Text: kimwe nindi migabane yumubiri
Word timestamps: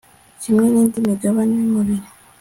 kimwe 0.41 0.65
nindi 0.73 0.97
migabane 1.07 1.53
yumubiri 1.61 2.05